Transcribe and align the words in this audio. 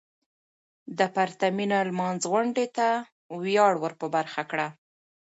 د 0.97 0.99
پرتمينې 1.15 1.79
لمانځغونډې 1.89 2.67
ته 2.77 2.87
وياړ 3.41 3.73
ور 3.79 3.93
په 4.01 4.07
برخه 4.15 4.41
کړه. 4.51 4.67